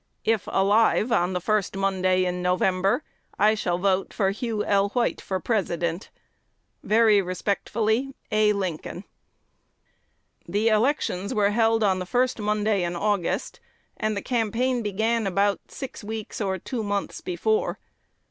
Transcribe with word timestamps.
If 0.25 0.47
alive 0.47 1.11
on 1.11 1.33
the 1.33 1.39
first 1.39 1.77
Monday 1.77 2.25
in 2.25 2.41
November, 2.41 3.03
I 3.37 3.53
shall 3.53 3.77
vote 3.77 4.15
for 4.15 4.31
Hugh 4.31 4.65
L. 4.65 4.89
White 4.89 5.21
for 5.21 5.39
President. 5.39 6.09
Very 6.81 7.21
respectfully, 7.21 8.15
A. 8.31 8.51
Lincoln. 8.51 9.03
The 10.47 10.69
elections 10.69 11.35
were 11.35 11.51
held 11.51 11.83
on 11.83 11.99
the 11.99 12.07
first 12.07 12.39
Monday 12.39 12.81
in 12.83 12.95
August, 12.95 13.59
and 13.95 14.17
the 14.17 14.23
campaign 14.23 14.81
began 14.81 15.27
about 15.27 15.59
six 15.67 16.03
weeks 16.03 16.41
or 16.41 16.57
two 16.57 16.81
months 16.81 17.21
before. 17.21 17.77